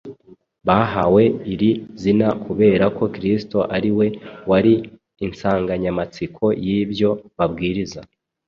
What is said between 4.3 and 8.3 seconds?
wari insanganyamatsiko y’ibyo babwirizaga,